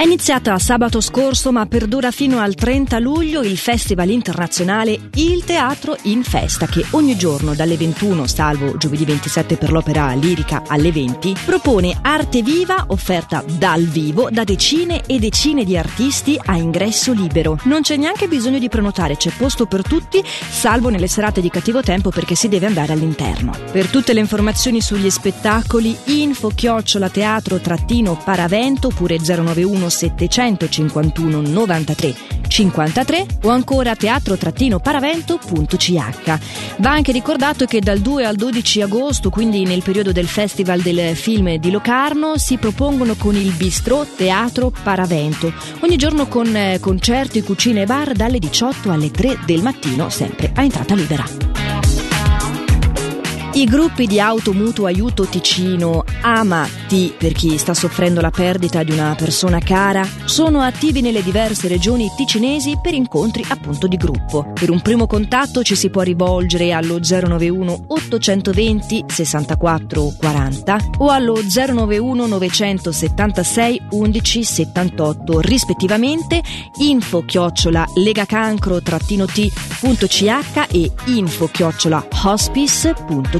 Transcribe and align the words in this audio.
È 0.00 0.04
iniziata 0.04 0.58
sabato 0.58 0.98
scorso 1.02 1.52
ma 1.52 1.66
perdura 1.66 2.10
fino 2.10 2.38
al 2.38 2.54
30 2.54 2.98
luglio 3.00 3.42
il 3.42 3.58
festival 3.58 4.08
internazionale 4.08 4.98
Il 5.16 5.44
Teatro 5.44 5.94
in 6.04 6.22
Festa 6.22 6.64
che 6.64 6.82
ogni 6.92 7.18
giorno 7.18 7.54
dalle 7.54 7.76
21, 7.76 8.26
salvo 8.26 8.78
giovedì 8.78 9.04
27 9.04 9.58
per 9.58 9.70
l'opera 9.70 10.14
lirica 10.14 10.62
alle 10.66 10.90
20, 10.90 11.34
propone 11.44 11.98
arte 12.00 12.40
viva 12.40 12.86
offerta 12.88 13.44
dal 13.46 13.82
vivo 13.82 14.30
da 14.30 14.42
decine 14.42 15.02
e 15.04 15.18
decine 15.18 15.64
di 15.64 15.76
artisti 15.76 16.40
a 16.42 16.56
ingresso 16.56 17.12
libero. 17.12 17.58
Non 17.64 17.82
c'è 17.82 17.96
neanche 17.96 18.26
bisogno 18.26 18.58
di 18.58 18.70
prenotare, 18.70 19.18
c'è 19.18 19.30
posto 19.36 19.66
per 19.66 19.82
tutti, 19.82 20.24
salvo 20.24 20.88
nelle 20.88 21.08
serate 21.08 21.42
di 21.42 21.50
cattivo 21.50 21.82
tempo 21.82 22.08
perché 22.08 22.34
si 22.34 22.48
deve 22.48 22.64
andare 22.64 22.94
all'interno. 22.94 23.52
Per 23.70 23.88
tutte 23.88 24.14
le 24.14 24.20
informazioni 24.20 24.80
sugli 24.80 25.10
spettacoli 25.10 25.94
info 26.04 26.48
chiocciola 26.48 27.10
teatro 27.10 27.60
paravento 28.24 28.86
oppure 28.86 29.18
091 29.20 29.88
751 29.90 31.40
93 31.40 32.38
53 32.50 33.26
o 33.44 33.48
ancora 33.48 33.94
teatro-paravento.ch. 33.94 36.38
Va 36.78 36.90
anche 36.90 37.12
ricordato 37.12 37.64
che 37.64 37.80
dal 37.80 38.00
2 38.00 38.26
al 38.26 38.36
12 38.36 38.82
agosto, 38.82 39.30
quindi 39.30 39.64
nel 39.64 39.82
periodo 39.82 40.12
del 40.12 40.26
Festival 40.26 40.80
del 40.80 41.16
Film 41.16 41.56
di 41.56 41.70
Locarno, 41.70 42.36
si 42.36 42.58
propongono 42.58 43.14
con 43.14 43.34
il 43.36 43.52
Bistro 43.52 44.06
Teatro 44.16 44.70
Paravento, 44.82 45.50
ogni 45.80 45.96
giorno 45.96 46.26
con 46.26 46.54
eh, 46.54 46.78
concerti, 46.80 47.42
cucine 47.42 47.80
e 47.82 47.86
bar 47.86 48.12
dalle 48.12 48.38
18 48.38 48.90
alle 48.90 49.10
3 49.10 49.38
del 49.46 49.62
mattino, 49.62 50.10
sempre 50.10 50.52
a 50.54 50.62
entrata 50.62 50.94
libera. 50.94 51.49
I 53.52 53.64
gruppi 53.64 54.06
di 54.06 54.20
auto 54.20 54.52
mutuo 54.52 54.86
aiuto 54.86 55.26
Ticino 55.26 56.04
AMATI 56.22 57.14
per 57.18 57.32
chi 57.32 57.58
sta 57.58 57.74
soffrendo 57.74 58.20
la 58.20 58.30
perdita 58.30 58.84
di 58.84 58.92
una 58.92 59.16
persona 59.18 59.58
cara 59.58 60.08
sono 60.24 60.60
attivi 60.60 61.00
nelle 61.00 61.20
diverse 61.20 61.66
regioni 61.66 62.12
ticinesi 62.16 62.78
per 62.80 62.94
incontri 62.94 63.44
appunto 63.48 63.88
di 63.88 63.96
gruppo. 63.96 64.52
Per 64.54 64.70
un 64.70 64.80
primo 64.80 65.08
contatto 65.08 65.64
ci 65.64 65.74
si 65.74 65.90
può 65.90 66.02
rivolgere 66.02 66.70
allo 66.70 67.00
091 67.00 67.86
820 67.88 69.06
64 69.08 70.14
40 70.16 70.78
o 70.98 71.08
allo 71.08 71.40
091 71.42 72.26
976 72.28 73.82
11 73.90 74.44
78 74.44 75.40
rispettivamente 75.40 76.40
info 76.78 77.24
chiocciola 77.24 77.84
legacancro-t.ch 77.96 80.68
e 80.70 80.92
info 81.06 81.48
chiocciola 81.48 82.06
hospice.ch 82.22 83.39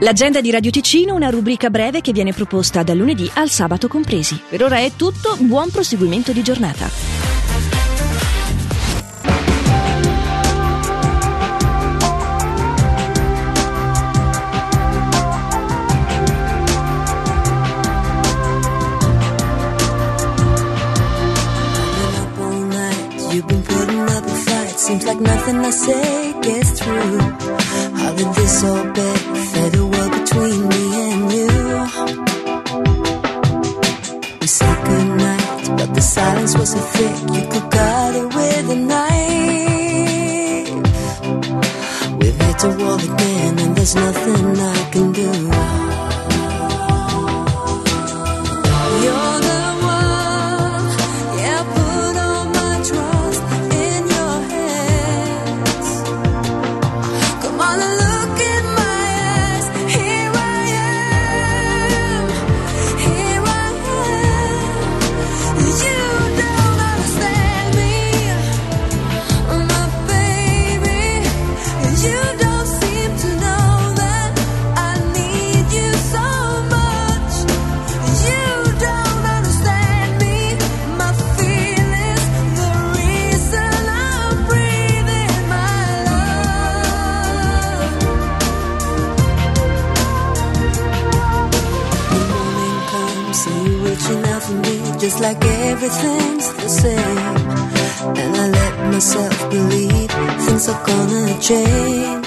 L'agenda 0.00 0.40
di 0.40 0.50
Radio 0.50 0.70
Ticino, 0.70 1.14
una 1.14 1.28
rubrica 1.28 1.68
breve 1.68 2.00
che 2.00 2.12
viene 2.12 2.32
proposta 2.32 2.82
dal 2.82 2.96
lunedì 2.96 3.30
al 3.34 3.50
sabato 3.50 3.86
compresi. 3.86 4.40
Per 4.48 4.62
ora 4.64 4.78
è 4.78 4.92
tutto, 4.96 5.36
buon 5.38 5.70
proseguimento 5.70 6.32
di 6.32 6.42
giornata. 6.42 7.19
Seems 24.90 25.06
like 25.06 25.20
nothing 25.20 25.56
I 25.58 25.70
say 25.70 26.32
gets 26.42 26.80
through. 26.80 27.18
How 28.00 28.12
did 28.12 28.34
this 28.34 28.64
all 28.64 28.84
bet 28.92 29.20
fade 29.52 29.76
away 29.76 30.06
between 30.18 30.68
me 30.68 30.82
and 31.06 31.32
you? 31.32 31.48
We 34.40 34.46
said 34.48 34.78
goodnight, 34.88 35.78
but 35.78 35.94
the 35.94 36.00
silence 36.00 36.58
was 36.58 36.70
so 36.72 36.80
thick 36.80 37.16
you 37.36 37.42
could 37.52 37.70
cut 37.70 38.16
it 38.16 38.34
with 38.34 38.70
a 38.76 38.78
knife. 38.90 40.70
We've 42.18 42.38
hit 42.44 42.64
a 42.64 42.66
wall 42.80 42.98
again, 42.98 43.58
and 43.60 43.76
there's 43.76 43.94
nothing 43.94 44.58
I 44.58 44.90
can 44.90 45.12
do. 45.12 45.89
Just 95.00 95.20
like 95.20 95.42
everything's 95.44 96.52
the 96.54 96.68
same. 96.68 97.36
And 98.20 98.36
I 98.36 98.48
let 98.48 98.92
myself 98.92 99.50
believe 99.50 100.10
things 100.44 100.68
are 100.68 100.86
gonna 100.86 101.40
change. 101.40 102.26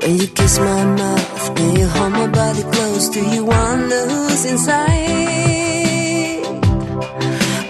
When 0.00 0.16
you 0.18 0.26
kiss 0.28 0.58
my 0.58 0.84
mouth 0.84 1.58
and 1.60 1.78
you 1.78 1.86
hold 1.88 2.12
my 2.12 2.26
body 2.28 2.62
close, 2.62 3.08
do 3.08 3.20
you 3.34 3.44
wonder 3.44 4.00
who's 4.08 4.44
inside? 4.44 4.92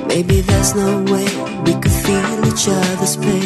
Maybe 0.09 0.41
there's 0.43 0.75
no 0.75 1.03
way 1.13 1.29
we 1.65 1.73
could 1.81 1.97
feel 2.05 2.47
each 2.51 2.69
other's 2.69 3.17
pain. 3.17 3.42